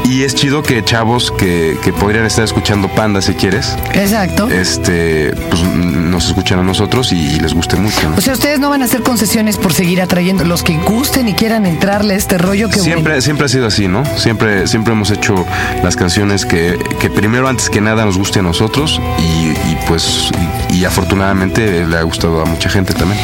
Y 0.04 0.24
es 0.24 0.34
chido 0.34 0.62
que 0.62 0.84
chavos 0.84 1.32
que, 1.32 1.76
que 1.82 1.92
podrían 1.92 2.26
estar 2.26 2.44
escuchando 2.44 2.88
Panda, 2.88 3.22
si 3.22 3.34
quieres. 3.34 3.76
Exacto. 3.94 4.48
Este, 4.50 5.32
pues 5.50 5.62
nos 5.62 6.26
escuchan 6.26 6.58
a 6.58 6.62
nosotros 6.62 7.12
y, 7.12 7.40
les 7.40 7.54
guste 7.54 7.76
mucho. 7.76 8.10
¿no? 8.10 8.16
O 8.16 8.20
sea, 8.20 8.34
ustedes 8.34 8.60
no 8.60 8.68
van 8.70 8.82
a 8.82 8.84
hacer 8.84 9.02
concesiones 9.02 9.56
por 9.56 9.72
seguir 9.72 10.00
atrayendo. 10.00 10.44
Los 10.44 10.62
que 10.62 10.76
gusten 10.76 11.28
y 11.28 11.34
quieran 11.34 11.66
entrarle 11.66 12.14
a 12.14 12.16
este 12.16 12.38
rollo 12.38 12.68
que 12.68 12.80
Siempre, 12.80 13.20
siempre 13.22 13.46
ha 13.46 13.48
sido 13.48 13.66
así, 13.66 13.88
¿no? 13.88 14.04
Siempre, 14.16 14.66
siempre 14.66 14.92
hemos 14.92 15.10
hecho 15.10 15.46
las 15.82 15.96
canciones 15.96 16.44
que, 16.44 16.78
que 17.00 17.10
primero, 17.10 17.48
antes 17.48 17.70
que 17.70 17.80
nada, 17.80 18.04
nos 18.04 18.18
guste 18.18 18.40
a 18.40 18.42
nosotros 18.42 19.00
y, 19.18 19.70
y 19.70 19.71
pues 19.86 20.30
y, 20.70 20.84
afortunadamente 20.84 21.86
le 21.86 21.96
ha 21.96 22.02
gustado 22.02 22.42
a 22.42 22.44
mucha 22.44 22.68
gente 22.68 22.94
también. 22.94 23.20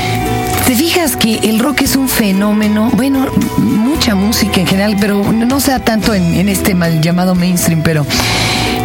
¿Te 0.66 0.74
fijas 0.74 1.16
que 1.16 1.36
el 1.44 1.58
rock 1.60 1.82
es 1.82 1.96
un 1.96 2.08
fenómeno? 2.08 2.90
Bueno, 2.92 3.26
mucha 3.56 4.14
música 4.14 4.60
en 4.60 4.66
general, 4.66 4.96
pero 5.00 5.32
no 5.32 5.60
sea 5.60 5.78
tanto 5.78 6.12
en, 6.12 6.48
este 6.48 6.74
mal 6.74 7.00
llamado 7.00 7.34
mainstream, 7.34 7.82
pero 7.82 8.04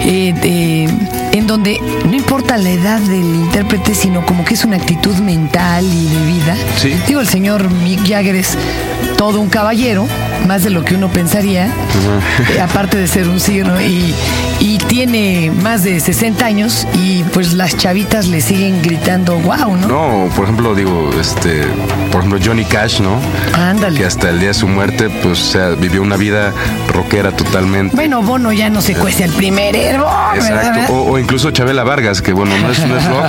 eh, 0.06 0.88
en 1.34 1.48
donde 1.48 1.80
no 2.06 2.14
importa 2.14 2.58
la 2.58 2.70
edad 2.70 3.00
del 3.02 3.26
intérprete, 3.26 3.96
sino 3.96 4.26
como 4.26 4.46
que 4.46 4.54
es 4.54 4.64
una 4.64 4.78
actitud 4.78 5.16
mental 5.18 5.86
y 5.86 6.08
de 6.08 6.26
vida. 6.26 6.56
Sí. 6.78 6.94
Digo, 7.08 7.20
el 7.20 7.28
señor 7.28 7.70
Mick 7.70 8.08
Jagger 8.08 8.36
es 8.36 8.58
todo 9.18 9.40
un 9.40 9.50
caballero, 9.50 10.08
más 10.48 10.64
de 10.64 10.70
lo 10.70 10.84
que 10.84 10.96
uno 10.96 11.10
pensaría, 11.10 11.68
eh, 11.68 12.62
aparte 12.62 12.98
de 12.98 13.08
ser 13.08 13.28
un 13.28 13.40
signo, 13.40 13.82
y, 13.82 14.14
y 14.60 14.73
tiene 14.94 15.50
más 15.50 15.84
de 15.84 16.00
60 16.00 16.46
años 16.46 16.88
y 16.94 17.24
pues 17.34 17.54
las 17.54 17.76
chavitas 17.76 18.28
le 18.28 18.42
siguen 18.42 18.80
gritando 18.84 19.40
wow, 19.40 19.76
¿no? 19.76 19.88
No, 19.88 20.30
por 20.36 20.44
ejemplo, 20.44 20.76
digo, 20.76 21.10
este, 21.20 21.64
por 22.12 22.22
ejemplo, 22.22 22.40
Johnny 22.46 22.64
Cash, 22.64 23.02
¿no? 23.02 23.20
Ándale. 23.56 23.98
Que 23.98 24.06
hasta 24.06 24.30
el 24.30 24.38
día 24.38 24.50
de 24.50 24.54
su 24.54 24.68
muerte, 24.68 25.10
pues, 25.10 25.42
o 25.42 25.52
sea, 25.52 25.70
vivió 25.70 26.04
una 26.04 26.16
vida 26.16 26.54
rockera 26.94 27.32
totalmente. 27.32 27.96
Bueno, 27.96 28.22
Bono 28.22 28.52
ya 28.52 28.70
no 28.70 28.82
se 28.82 28.96
cuece 28.96 29.24
el 29.24 29.32
primer 29.32 29.76
héroe. 29.76 30.08
Exacto. 30.36 30.94
O, 30.94 31.18
incluso 31.18 31.52
Chabela 31.52 31.84
Vargas, 31.84 32.22
que 32.22 32.34
bueno, 32.34 32.58
no 32.58 32.70
es, 32.70 32.80
rock, 32.80 33.26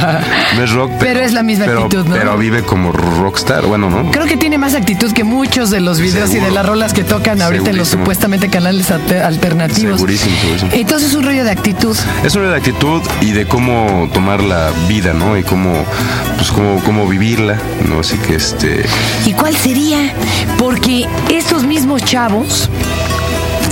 no 0.56 0.62
es 0.62 0.70
rock, 0.72 0.93
pero, 0.99 1.20
es 1.20 1.32
la 1.32 1.43
misma 1.43 1.64
actitud, 1.66 2.06
¿no? 2.06 2.14
Pero 2.14 2.37
vive 2.37 2.62
como 2.62 2.93
rockstar, 2.93 3.66
bueno, 3.66 3.90
¿no? 3.90 4.11
Creo 4.11 4.26
que 4.26 4.37
tiene 4.37 4.58
más 4.58 4.75
actitud 4.75 5.12
que 5.12 5.25
muchos 5.25 5.70
de 5.70 5.81
los 5.81 6.00
videos 6.00 6.32
y 6.34 6.38
de 6.38 6.50
las 6.50 6.66
rolas 6.66 6.93
que 6.93 7.05
tocan 7.05 7.40
ahorita 7.43 7.70
en 7.70 7.76
los 7.76 7.88
supuestamente 7.88 8.49
canales 8.49 8.90
alternativos. 8.90 9.97
Segurísimo, 9.97 10.37
segurísimo. 10.40 10.71
Entonces 10.75 11.11
es 11.11 11.14
un 11.14 11.25
rollo 11.25 11.44
de 11.44 11.50
actitud. 11.50 11.97
Es 12.25 12.35
un 12.35 12.42
rollo 12.42 12.52
de 12.52 12.59
actitud 12.59 13.02
y 13.21 13.33
de 13.33 13.47
cómo 13.47 14.09
tomar 14.12 14.42
la 14.42 14.71
vida, 14.88 15.12
¿no? 15.12 15.37
Y 15.37 15.42
cómo, 15.42 15.85
pues 16.37 16.50
cómo, 16.50 16.83
cómo 16.85 17.06
vivirla, 17.06 17.59
¿no? 17.88 18.00
Así 18.00 18.18
que 18.18 18.35
este. 18.35 18.85
¿Y 19.26 19.33
cuál 19.33 19.56
sería? 19.56 20.12
Porque 20.59 21.06
estos 21.30 21.64
mismos 21.64 22.04
chavos 22.04 22.68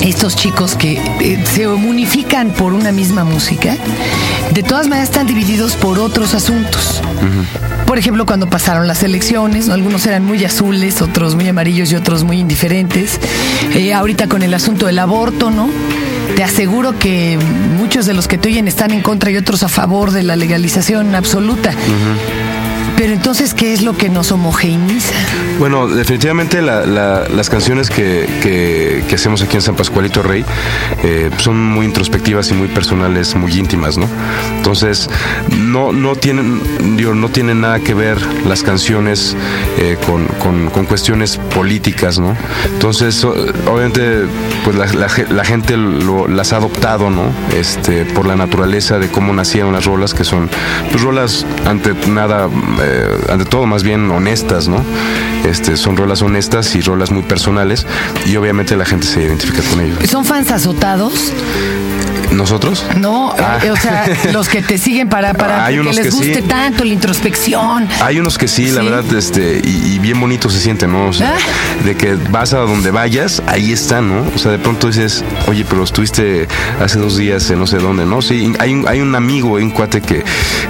estos 0.03 0.37
chicos 0.37 0.75
que 0.75 1.01
eh, 1.21 1.45
se 1.45 1.69
unifican 1.69 2.51
por 2.51 2.73
una 2.73 2.93
misma 2.93 3.25
música, 3.25 3.77
de 4.53 4.63
todas 4.63 4.89
maneras 4.89 5.11
están 5.11 5.27
divididos 5.27 5.77
por 5.77 5.99
otros 5.99 6.35
asuntos. 6.35 7.01
Por 7.87 7.99
ejemplo, 7.99 8.27
cuando 8.27 8.49
pasaron 8.49 8.89
las 8.89 9.03
elecciones, 9.03 9.69
algunos 9.69 10.07
eran 10.07 10.25
muy 10.25 10.45
azules, 10.45 11.03
otros 11.03 11.35
muy 11.35 11.49
amarillos 11.49 11.93
y 11.93 11.95
otros 11.95 12.25
muy 12.25 12.41
indiferentes. 12.41 13.21
Eh, 13.75 13.95
ahorita 13.95 14.29
con 14.29 14.43
el 14.43 14.55
asunto 14.55 14.87
del 14.87 14.99
aborto, 14.99 15.51
¿no? 15.51 15.69
Te 16.37 16.43
aseguro 16.43 16.99
que 16.99 17.39
muchos 17.77 18.07
de 18.07 18.15
los 18.15 18.29
que 18.29 18.39
te 18.39 18.49
oyen 18.49 18.67
están 18.67 18.91
en 18.93 19.03
contra 19.03 19.31
y 19.31 19.37
otros 19.37 19.63
a 19.63 19.69
favor 19.69 20.11
de 20.11 20.23
la 20.23 20.37
legalización 20.37 21.15
absoluta. 21.15 21.75
Pero 22.97 23.13
entonces, 23.13 23.55
¿qué 23.55 23.73
es 23.73 23.83
lo 23.83 23.97
que 23.97 24.09
nos 24.09 24.33
homogeneiza? 24.33 25.15
Bueno, 25.59 25.87
definitivamente 25.89 26.61
las 26.63 27.51
canciones 27.51 27.91
que, 27.91 29.05
hacemos 29.13 29.43
aquí 29.43 29.57
en 29.57 29.63
San 29.63 29.77
Pascualito 29.77 30.23
Rey 30.23 30.45
eh, 31.05 31.31
son 31.37 31.63
muy 31.63 31.87
introspectivas 31.87 32.51
y 32.51 32.55
muy 32.55 32.69
personales, 32.69 33.35
muy 33.35 33.53
íntimas, 33.53 33.99
¿no? 33.99 34.09
Entonces, 34.57 35.09
no, 35.59 35.93
no, 35.93 36.17
tienen, 36.17 36.61
no 37.15 37.29
tienen 37.29 37.61
nada 37.61 37.79
que 37.81 37.95
ver 37.95 38.19
las 38.47 38.63
canciones 38.63 39.37
eh, 39.79 39.97
con, 40.07 40.27
cuestiones 40.87 41.39
políticas, 41.55 42.19
¿no? 42.19 42.37
Entonces, 42.75 43.25
obviamente, 43.25 44.27
pues 44.65 44.77
la, 44.77 45.45
gente 45.45 45.77
las 45.77 46.53
ha 46.53 46.57
adoptado, 46.57 47.11
¿no? 47.11 47.25
Este, 47.57 48.05
por 48.05 48.27
la 48.27 48.37
naturaleza 48.37 48.99
de 48.99 49.09
cómo 49.09 49.33
nacieron 49.33 49.73
las 49.73 49.85
rolas, 49.85 50.15
que 50.15 50.25
son 50.25 50.51
pues, 50.91 51.03
rolas 51.03 51.47
ante 51.67 51.95
nada 52.09 52.49
eh, 52.83 53.19
ante 53.29 53.45
todo 53.45 53.67
más 53.67 53.83
bien 53.83 54.11
honestas, 54.11 54.69
¿no? 54.69 54.85
Este, 55.45 55.77
son 55.77 55.97
rolas 55.97 56.23
honestas 56.23 56.75
y 56.75 56.81
rolas 56.81 57.11
muy 57.11 57.23
personales 57.23 57.87
y 58.27 58.37
obviamente 58.37 58.77
la 58.77 58.85
gente 58.85 59.07
se 59.07 59.23
identifica 59.23 59.63
con 59.71 59.81
ellos. 59.81 59.99
¿Son 60.09 60.25
fans 60.25 60.51
azotados? 60.51 61.33
¿Nosotros? 62.33 62.85
No, 62.97 63.35
Ah. 63.39 63.59
eh, 63.63 63.71
o 63.71 63.77
sea, 63.77 64.07
los 64.33 64.49
que 64.49 64.63
te 64.63 64.79
siguen 64.79 65.09
para, 65.09 65.35
para 65.35 65.65
Hay 65.67 65.75
que 65.75 65.81
unos 65.81 65.97
les 65.97 66.07
sí. 66.07 66.17
guste 66.17 66.43
tanto 66.43 66.85
la 66.85 66.93
introspección. 66.93 67.89
Hay 68.01 68.19
unos 68.19 68.39
que 68.39 68.49
sí, 68.49 68.71
la 68.71 68.81
Sí. 68.83 68.89
verdad, 68.89 69.15
este, 69.17 69.61
y, 69.65 69.95
y 69.95 69.99
bien 69.99 70.21
bonito 70.21 70.49
se 70.51 70.59
siente, 70.61 70.87
¿no? 70.87 71.07
O 71.09 71.13
sea, 71.13 71.35
Ah. 71.37 71.85
de 71.85 71.95
que 71.97 72.15
vas 72.31 72.53
a 72.55 72.59
donde 72.59 72.91
vayas, 72.91 73.43
ahí 73.47 73.73
está, 73.73 74.01
¿no? 74.01 74.25
O 74.35 74.39
sea, 74.39 74.51
de 74.53 74.59
pronto 74.59 74.87
dices, 74.89 75.25
oye, 75.47 75.65
pero 75.69 75.85
estuviste 75.85 76.49
hace 76.83 76.99
dos 76.99 77.17
días 77.17 77.49
en 77.51 77.59
no 77.59 77.67
sé 77.67 77.79
dónde, 77.79 78.05
¿no? 78.07 78.23
Sí, 78.23 78.53
hay 78.59 78.73
un, 78.75 78.87
hay 78.89 79.01
un 79.01 79.15
amigo, 79.15 79.57
hay 79.57 79.65
un 79.65 79.71
cuate 79.71 80.01
que, 80.01 80.25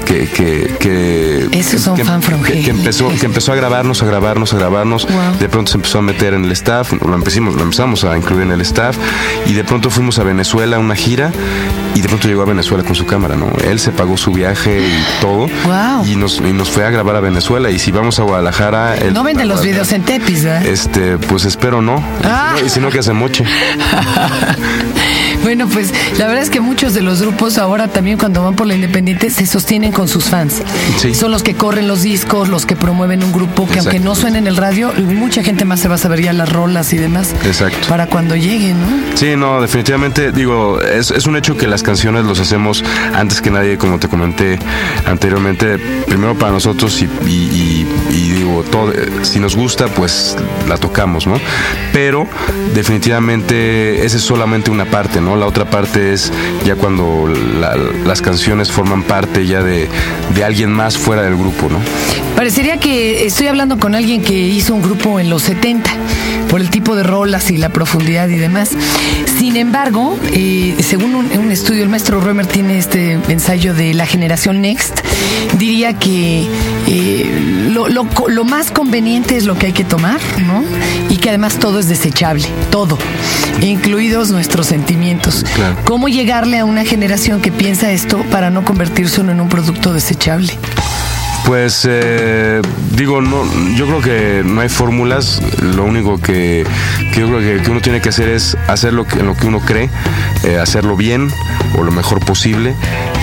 que, 0.05 0.29
que, 0.29 0.75
que 0.81 1.49
Esos 1.53 1.81
son 1.81 1.97
que, 1.97 2.05
fan 2.05 2.23
from 2.23 2.43
que- 2.43 2.69
empezó, 2.71 3.09
que 3.19 3.27
empezó 3.27 3.53
a 3.53 3.57
grabarnos, 3.57 4.03
a 4.03 4.07
grabarnos, 4.07 4.53
a 4.53 4.57
grabarnos. 4.59 5.07
Wow. 5.07 5.39
De 5.39 5.49
pronto 5.49 5.71
se 5.71 5.79
empezó 5.79 5.99
a 5.99 6.03
meter 6.03 6.35
en 6.35 6.45
el 6.45 6.53
staff, 6.53 6.93
lo 6.93 7.15
empezamos, 7.15 7.55
lo 7.55 7.63
empezamos 7.63 8.05
a 8.05 8.17
incluir 8.17 8.43
en 8.43 8.53
el 8.53 8.61
staff, 8.63 8.97
y 9.47 9.53
de 9.53 9.65
pronto 9.65 9.91
fuimos 9.91 10.19
a 10.19 10.25
Venezuela 10.25 10.77
a 10.77 10.79
una 10.81 10.95
gira, 10.95 11.33
y 11.95 12.01
de 12.01 12.09
pronto 12.09 12.27
llegó 12.29 12.43
a 12.43 12.47
Venezuela 12.47 12.83
con 12.85 12.95
su 12.95 13.05
cámara, 13.07 13.37
¿no? 13.37 13.53
Él 13.65 13.79
se 13.79 13.91
pagó 13.93 14.17
su 14.17 14.33
viaje 14.33 14.81
y 14.81 15.05
todo. 15.21 15.47
Wow. 15.65 16.07
Y 16.07 16.17
nos, 16.17 16.39
y 16.39 16.53
nos 16.53 16.71
fue 16.71 16.85
a 16.87 16.91
grabar 16.91 17.17
a 17.17 17.21
Venezuela. 17.21 17.71
Y 17.71 17.79
si 17.79 17.91
vamos 17.93 18.19
a 18.19 18.23
Guadalajara. 18.23 18.97
el- 18.97 19.13
No 19.13 19.23
venden 19.25 19.49
los 19.49 19.63
videos 19.63 19.93
en 19.93 20.03
Tepis, 20.03 20.45
¿verdad? 20.45 20.65
Este, 20.67 21.19
pues 21.19 21.45
espero 21.45 21.83
no. 21.83 22.03
Ah. 22.25 22.55
Y 22.65 22.69
si 22.71 22.81
no, 22.81 22.91
que 22.91 22.99
hace 23.01 23.13
moche. 23.13 23.45
Bueno, 25.43 25.69
pues 25.69 25.93
la 26.19 26.27
verdad 26.27 26.43
es 26.43 26.51
que 26.51 26.61
muchos 26.61 26.95
de 26.95 27.03
los 27.03 27.21
grupos 27.21 27.59
ahora 27.59 27.89
también 27.89 28.17
cuando 28.19 28.43
van 28.45 28.55
por 28.55 28.67
la 28.67 28.75
independiente 28.75 29.29
se 29.31 29.47
sostienen 29.47 29.93
con 29.93 30.09
sus 30.09 30.25
fans. 30.25 30.63
Sí. 30.99 31.15
Son 31.15 31.31
los 31.31 31.43
que 31.43 31.55
corren 31.55 31.89
los 31.89 32.03
discos, 32.03 32.49
los 32.49 32.65
que 32.67 32.77
promueven 32.77 33.23
un 33.25 33.33
grupo 33.33 33.67
que 33.69 33.81
aunque 33.81 33.99
no 33.99 34.15
suene 34.15 34.39
en 34.39 34.47
el 34.47 34.57
radio, 34.57 34.93
mucha 34.99 35.43
gente 35.43 35.65
más 35.65 35.81
se 35.81 35.89
va 35.89 35.97
a 35.97 35.99
saber 35.99 36.23
ya 36.23 36.33
las 36.33 36.51
rolas 36.53 36.93
y 36.93 36.97
demás. 36.99 37.35
Exacto. 37.45 37.89
Para 37.89 38.07
cuando 38.07 38.37
lleguen, 38.37 38.81
¿no? 38.81 39.17
Sí, 39.17 39.35
no, 39.37 39.61
definitivamente, 39.61 40.33
digo, 40.33 40.81
es, 40.81 41.11
es 41.11 41.27
un 41.27 41.37
hecho 41.37 41.57
que 41.57 41.67
las 41.67 41.83
canciones 41.83 42.25
los 42.25 42.39
hacemos 42.41 42.85
antes 43.15 43.41
que 43.41 43.51
nadie, 43.51 43.79
como 43.79 43.99
te 43.99 44.09
comenté 44.09 44.59
anteriormente, 45.07 45.79
primero 46.07 46.35
para 46.37 46.53
nosotros 46.53 47.01
y, 47.03 47.05
y- 47.27 47.29
y- 47.29 47.87
y 48.13 48.31
digo, 48.31 48.63
todo, 48.71 48.93
eh, 48.93 49.09
si 49.23 49.41
nos 49.41 49.57
gusta, 49.57 49.89
pues 49.89 50.37
la 50.69 50.77
tocamos, 50.77 51.27
¿no? 51.27 51.41
Pero 51.93 52.29
definitivamente 52.75 54.05
esa 54.05 54.17
es 54.19 54.23
solamente 54.23 54.71
una 54.71 54.85
parte, 54.85 55.21
¿no? 55.21 55.37
La 55.37 55.47
otra 55.47 55.69
parte 55.71 56.13
es 56.13 56.31
ya 56.65 56.77
cuando 56.77 57.27
la- 57.59 57.77
las 58.05 58.21
canciones 58.23 58.71
forman 58.71 59.03
parte 59.03 59.47
ya 59.47 59.63
de, 59.63 59.89
de 60.35 60.45
alguien 60.45 60.71
más 60.73 60.99
fuera 60.99 61.23
del 61.23 61.37
grupo, 61.37 61.69
¿no? 61.69 61.79
Parecería 62.37 62.79
que 62.79 63.27
estoy 63.27 63.47
hablando 63.49 63.79
con 63.79 63.95
alguien 63.95 64.23
que 64.23 64.33
hizo 64.39 64.75
un 64.75 64.83
grupo 64.83 65.19
en 65.21 65.31
los 65.31 65.43
70, 65.43 65.91
por 66.49 66.61
el 66.61 66.71
tipo 66.71 66.95
de 66.97 67.03
rolas 67.03 67.51
y 67.51 67.57
la 67.57 67.69
profundidad 67.71 68.29
y 68.29 68.37
demás. 68.37 68.71
Sin 69.39 69.57
embargo, 69.57 70.19
eh, 70.33 70.77
según 70.81 71.15
un, 71.15 71.27
un 71.39 71.51
estudio, 71.51 71.83
el 71.83 71.89
maestro 71.89 72.21
Roemer 72.21 72.47
tiene 72.47 72.79
este 72.79 73.19
ensayo 73.29 73.75
de 73.75 73.95
la 73.95 74.07
generación 74.07 74.61
Next, 74.61 75.01
diría 75.59 75.99
que 75.99 76.47
eh, 76.87 77.69
lo 77.71 78.02
lo 78.29 78.45
más 78.45 78.71
conveniente 78.71 79.37
es 79.37 79.45
lo 79.45 79.57
que 79.57 79.67
hay 79.67 79.73
que 79.73 79.85
tomar, 79.85 80.21
¿no? 80.47 80.63
Y 81.09 81.17
que 81.17 81.29
además 81.29 81.59
todo 81.59 81.79
es 81.79 81.89
desechable, 81.89 82.47
todo, 82.71 82.99
incluidos 83.61 84.31
nuestros 84.31 84.67
sentimientos. 84.67 85.45
Claro. 85.55 85.77
¿Cómo 85.85 86.09
llegarle 86.09 86.59
a 86.59 86.65
una 86.65 86.85
generación 86.85 87.41
que 87.41 87.53
piensa 87.53 87.91
esto 87.93 88.23
para 88.31 88.51
no 88.51 88.65
convertirse 88.65 89.21
uno 89.21 89.33
en 89.33 89.41
un 89.41 89.49
producto 89.49 89.93
desechable? 89.93 90.59
Pues 91.47 91.87
eh, 91.89 92.63
digo, 92.93 93.21
no, 93.21 93.45
yo 93.75 93.87
creo 93.87 94.01
que 94.01 94.43
no 94.45 94.61
hay 94.61 94.69
fórmulas. 94.69 95.43
Lo 95.61 95.85
único 95.85 96.21
que, 96.21 96.65
que 97.13 97.21
yo 97.21 97.27
creo 97.29 97.41
que, 97.41 97.63
que 97.63 97.71
uno 97.71 97.81
tiene 97.81 98.01
que 98.01 98.11
hacer 98.11 98.29
es 98.29 98.57
hacer 98.69 98.93
lo 98.93 99.07
que, 99.07 99.21
en 99.21 99.27
lo 99.27 99.37
que 99.37 99.47
uno 99.47 99.61
cree, 99.61 99.91
eh, 100.45 100.59
hacerlo 100.59 100.97
bien 100.97 101.29
o 101.77 101.83
lo 101.83 101.91
mejor 101.91 102.25
posible. 102.25 102.75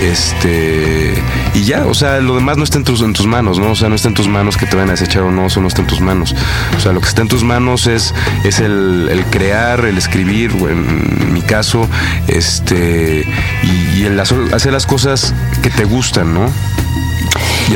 Este 0.01 1.13
y 1.53 1.63
ya, 1.63 1.85
o 1.85 1.93
sea, 1.93 2.19
lo 2.19 2.35
demás 2.35 2.57
no 2.57 2.63
está 2.63 2.77
en 2.77 2.83
tus, 2.83 3.01
en 3.01 3.13
tus 3.13 3.25
manos, 3.25 3.59
¿no? 3.59 3.71
O 3.71 3.75
sea, 3.75 3.89
no 3.89 3.95
está 3.95 4.09
en 4.09 4.13
tus 4.13 4.27
manos 4.27 4.57
que 4.57 4.65
te 4.65 4.75
van 4.75 4.89
a 4.89 4.91
desechar 4.91 5.23
o 5.23 5.31
no, 5.31 5.47
eso 5.47 5.61
no 5.61 5.67
está 5.67 5.81
en 5.81 5.87
tus 5.87 6.01
manos. 6.01 6.35
O 6.77 6.79
sea, 6.79 6.91
lo 6.91 7.01
que 7.01 7.07
está 7.07 7.21
en 7.21 7.27
tus 7.27 7.43
manos 7.43 7.87
es, 7.87 8.13
es 8.43 8.59
el, 8.59 9.25
crear, 9.31 9.85
el 9.85 9.97
escribir, 9.97 10.51
en 10.51 11.33
mi 11.33 11.41
caso, 11.41 11.87
este, 12.27 13.25
y, 13.63 13.99
y 13.99 14.05
el 14.05 14.19
hacer 14.19 14.71
las 14.71 14.85
cosas 14.85 15.33
que 15.61 15.69
te 15.69 15.85
gustan, 15.85 16.33
¿no? 16.33 16.49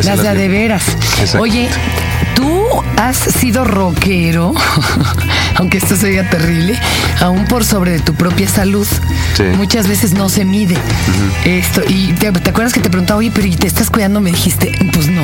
Las 0.04 0.22
de 0.22 0.28
a 0.28 0.34
de 0.34 0.48
bien. 0.48 0.64
veras. 0.64 0.84
Exacto. 1.20 1.42
Oye, 1.42 1.70
tú 2.36 2.64
has 2.98 3.16
sido 3.18 3.64
rockero, 3.64 4.54
aunque 5.56 5.78
esto 5.78 5.96
sería 5.96 6.30
terrible, 6.30 6.78
aún 7.22 7.46
por 7.46 7.64
sobre 7.64 7.92
de 7.92 8.00
tu 8.00 8.14
propia 8.16 8.48
salud. 8.48 8.88
Sí. 9.38 9.44
Muchas 9.56 9.88
veces 9.88 10.14
no 10.14 10.30
se 10.30 10.46
mide 10.46 10.78
esto. 11.46 11.82
Y 11.88 12.14
te, 12.14 12.32
te 12.32 12.50
acuerdas 12.50 12.74
que 12.74 12.80
te 12.80 12.90
preguntaba, 12.90 13.20
oye, 13.20 13.32
pero 13.34 13.48
¿y 13.48 13.56
te 13.56 13.68
estás 13.68 13.90
cuidando? 13.90 14.20
Me 14.20 14.32
dijiste, 14.32 14.72
pues 14.94 15.08
no. 15.10 15.22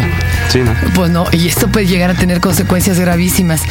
Sí, 0.49 0.59
¿no? 0.59 0.73
Pues 0.93 1.11
no, 1.11 1.25
y 1.31 1.47
esto 1.47 1.67
puede 1.67 1.87
llegar 1.87 2.11
a 2.11 2.13
tener 2.15 2.39
consecuencias 2.39 2.99
gravísimas. 2.99 3.61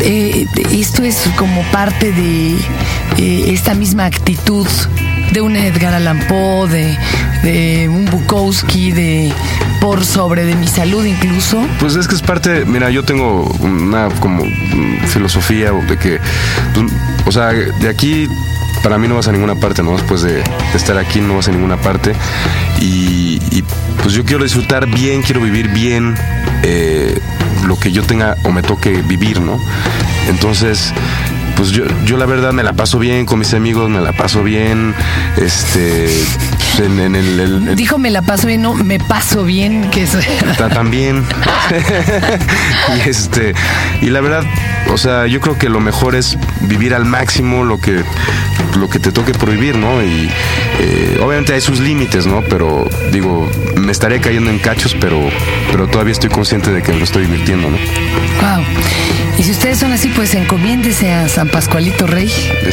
Eh, 0.00 0.46
esto 0.72 1.02
es 1.02 1.16
como 1.36 1.62
parte 1.72 2.12
de 2.12 2.56
eh, 3.18 3.44
esta 3.52 3.74
misma 3.74 4.04
actitud 4.06 4.66
de 5.36 5.42
un 5.42 5.54
Edgar 5.54 5.92
Allan 5.92 6.18
Poe, 6.28 6.66
de, 6.66 6.98
de 7.42 7.90
un 7.90 8.06
Bukowski, 8.06 8.90
de 8.90 9.30
por 9.82 10.02
sobre 10.02 10.46
de 10.46 10.54
mi 10.54 10.66
salud 10.66 11.04
incluso. 11.04 11.60
Pues 11.78 11.94
es 11.94 12.08
que 12.08 12.14
es 12.14 12.22
parte, 12.22 12.64
mira, 12.64 12.88
yo 12.88 13.04
tengo 13.04 13.44
una 13.60 14.08
como 14.20 14.44
filosofía 15.08 15.72
de 15.72 15.98
que, 15.98 16.20
pues, 16.72 16.86
o 17.26 17.32
sea, 17.32 17.48
de 17.52 17.86
aquí 17.86 18.26
para 18.82 18.96
mí 18.96 19.08
no 19.08 19.16
vas 19.16 19.28
a 19.28 19.32
ninguna 19.32 19.56
parte, 19.56 19.82
¿no? 19.82 19.92
Después 19.92 20.22
de, 20.22 20.42
estar 20.74 20.96
aquí 20.96 21.20
no 21.20 21.36
vas 21.36 21.48
a 21.48 21.50
ninguna 21.50 21.76
parte. 21.76 22.14
Y, 22.80 23.38
y, 23.50 23.62
pues 24.02 24.14
yo 24.14 24.24
quiero 24.24 24.42
disfrutar 24.42 24.86
bien, 24.86 25.20
quiero 25.20 25.42
vivir 25.42 25.68
bien 25.68 26.14
eh, 26.62 27.20
lo 27.66 27.78
que 27.78 27.92
yo 27.92 28.02
tenga 28.04 28.38
o 28.44 28.52
me 28.52 28.62
toque 28.62 29.02
vivir, 29.02 29.42
¿no? 29.42 29.60
Entonces, 30.28 30.94
pues 31.56 31.70
yo, 31.70 31.84
yo 32.04 32.16
la 32.16 32.26
verdad 32.26 32.52
me 32.52 32.62
la 32.62 32.72
paso 32.74 32.98
bien 32.98 33.24
con 33.26 33.38
mis 33.38 33.54
amigos, 33.54 33.88
me 33.88 34.00
la 34.00 34.12
paso 34.12 34.42
bien, 34.42 34.94
este, 35.36 36.06
en, 36.78 36.98
en 37.00 37.16
el- 37.16 37.40
el- 37.40 37.68
el 37.68 37.76
Dijo 37.76 37.98
me 37.98 38.10
la 38.10 38.22
paso 38.22 38.46
bien, 38.46 38.62
no, 38.62 38.74
me 38.74 38.98
paso 38.98 39.44
bien, 39.44 39.88
que 39.90 40.02
es... 40.02 40.16
Ta- 40.58 40.68
también. 40.68 41.24
Y 42.96 43.08
este 43.08 43.54
y 44.00 44.06
la 44.10 44.20
verdad 44.20 44.44
o 44.92 44.98
sea 44.98 45.26
yo 45.26 45.40
creo 45.40 45.58
que 45.58 45.68
lo 45.68 45.80
mejor 45.80 46.14
es 46.14 46.38
vivir 46.62 46.94
al 46.94 47.04
máximo 47.04 47.64
lo 47.64 47.80
que 47.80 48.02
lo 48.78 48.88
que 48.88 48.98
te 48.98 49.10
toque 49.12 49.32
prohibir 49.32 49.76
no 49.76 50.02
y 50.02 50.30
eh, 50.78 51.20
obviamente 51.22 51.52
hay 51.54 51.60
sus 51.60 51.80
límites 51.80 52.26
no 52.26 52.42
pero 52.48 52.88
digo 53.12 53.50
me 53.86 53.92
estaré 53.92 54.20
cayendo 54.20 54.50
en 54.50 54.58
cachos 54.58 54.94
pero 55.00 55.30
pero 55.70 55.86
todavía 55.88 56.12
estoy 56.12 56.28
consciente 56.28 56.70
de 56.72 56.82
que 56.82 56.92
me 56.92 56.98
lo 56.98 57.04
estoy 57.04 57.22
divirtiendo 57.26 57.70
no 57.70 57.76
Wow. 57.78 58.64
Y 59.38 59.42
si 59.42 59.50
ustedes 59.50 59.78
son 59.78 59.92
así, 59.92 60.08
pues 60.08 60.34
encomiéndese 60.34 61.12
a 61.12 61.28
San 61.28 61.48
Pascualito 61.48 62.06
Rey, 62.06 62.30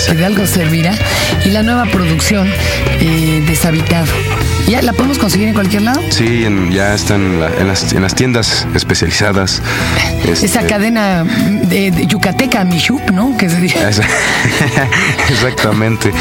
que 0.07 0.13
de 0.15 0.25
algo 0.25 0.45
servirá. 0.47 0.93
Y 1.45 1.49
la 1.49 1.61
nueva 1.61 1.85
producción, 1.85 2.47
eh, 3.01 3.43
Deshabitado. 3.45 4.07
¿Ya 4.67 4.81
la 4.81 4.93
podemos 4.93 5.17
conseguir 5.19 5.49
en 5.49 5.53
cualquier 5.55 5.81
lado? 5.81 6.01
sí 6.09 6.45
en- 6.45 6.71
ya 6.71 6.93
están 6.95 7.21
en, 7.21 7.39
la- 7.41 7.49
en 7.59 7.67
las, 7.67 7.91
en 7.91 8.01
las 8.01 8.15
tiendas 8.15 8.65
especializadas 8.73 9.61
Esa 10.25 10.45
este, 10.45 10.65
cadena 10.67 11.25
de, 11.25 11.91
de 11.91 12.07
Yucateca, 12.07 12.63
Michup, 12.63 13.09
¿no? 13.11 13.35
Que 13.37 13.49
se 13.49 13.59
dice. 13.59 13.77
Esa- 13.85 14.03
Exactamente. 15.29 16.11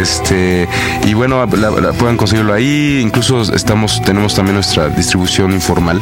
Este 0.00 0.68
y 1.06 1.14
bueno, 1.14 1.44
la, 1.46 1.70
la- 1.70 1.92
pueden 1.92 2.16
conseguirlo 2.16 2.54
ahí. 2.54 3.00
Incluso 3.02 3.42
estamos 3.54 4.00
tenemos 4.02 4.34
también 4.38 4.54
nuestra 4.54 4.88
distribución 4.88 5.50
informal 5.50 6.00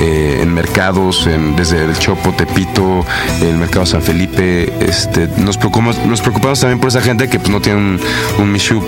eh, 0.00 0.38
en 0.42 0.52
mercados, 0.54 1.26
en- 1.26 1.56
desde 1.56 1.84
el 1.84 1.98
Chopo, 1.98 2.32
Tepito, 2.32 3.04
el 3.42 3.56
mercado 3.56 3.86
San 3.86 4.02
Felipe. 4.02 4.72
Este 4.80 5.28
nos 5.38 5.56
preocupamos 5.56 5.96
nos 6.06 6.20
preocupamos 6.20 6.60
también 6.60 6.78
por 6.80 6.88
esa 6.88 7.00
gente 7.00 7.28
que 7.28 7.38
pues 7.38 7.50
no 7.50 7.60
tiene 7.60 7.78
un, 7.78 8.00
un 8.38 8.52
Mishup 8.52 8.84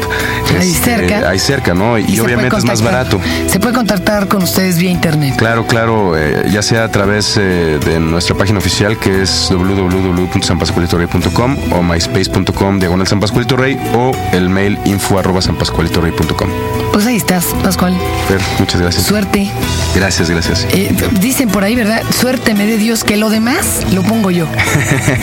Ahí 0.58 0.70
este, 0.72 0.96
cerca. 0.96 1.28
ahí 1.28 1.38
cerca, 1.38 1.74
¿no? 1.74 1.98
Y, 1.98 2.18
obviamente 2.20 2.56
es 2.56 2.64
más 2.64 2.82
barato. 2.82 3.20
Se 3.48 3.60
puede 3.60 3.74
contactar 3.74 4.28
con 4.28 4.42
ustedes 4.42 4.78
vía 4.78 4.90
internet. 4.90 5.34
Claro, 5.36 5.66
claro, 5.66 6.16
eh, 6.16 6.48
ya 6.50 6.62
sea 6.62 6.84
a 6.84 6.88
través 6.90 7.36
eh, 7.38 7.78
de 7.84 8.00
nuestra 8.00 8.36
página 8.36 8.58
oficial 8.58 8.98
que 8.98 9.22
es 9.22 9.48
www.sanpascualitorrey.com 9.50 11.56
o 11.72 11.82
myspace.com 11.82 12.78
diagonal 12.78 13.06
San 13.06 13.20
Pascualito 13.20 13.56
Rey 13.56 13.78
o 13.94 14.12
el 14.32 14.48
mail 14.48 14.78
info 14.84 15.18
arroba 15.18 15.40
sanpascualitorrey.com. 15.42 16.48
Pues 16.92 17.06
ahí 17.06 17.16
estás, 17.16 17.46
Pascual. 17.62 17.94
Fer, 18.28 18.40
muchas 18.58 18.80
gracias. 18.80 19.06
Suerte. 19.06 19.50
Gracias, 19.94 20.30
gracias. 20.30 20.66
Eh, 20.72 20.94
dicen 21.20 21.48
por 21.50 21.64
ahí, 21.64 21.74
¿verdad? 21.76 22.02
Suerte 22.18 22.54
me 22.54 22.66
dé 22.66 22.76
Dios 22.78 23.04
que 23.04 23.16
lo 23.16 23.28
demás 23.30 23.82
lo 23.92 24.02
pongo 24.02 24.30
yo. 24.30 24.46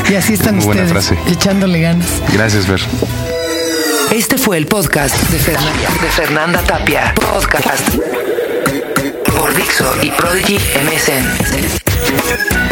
Y 0.09 0.15
así 0.15 0.33
están 0.33 0.55
Muy 0.57 0.65
buena 0.65 0.83
ustedes, 0.83 1.07
frase. 1.07 1.31
echándole 1.31 1.81
ganas. 1.81 2.07
Gracias, 2.33 2.65
Fer. 2.67 2.81
Este 4.11 4.37
fue 4.37 4.57
el 4.57 4.65
podcast 4.65 5.15
de 5.29 5.39
Fernanda, 5.39 5.89
de 6.01 6.09
Fernanda 6.09 6.61
Tapia. 6.63 7.13
Podcast 7.15 7.87
por 9.37 9.55
Dixo 9.55 9.93
y 10.01 10.09
Prodigy 10.11 10.57
MSN. 10.57 12.68